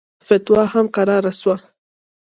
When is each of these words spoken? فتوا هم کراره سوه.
فتوا 0.27 0.63
هم 0.73 0.85
کراره 0.95 1.31
سوه. 1.39 1.57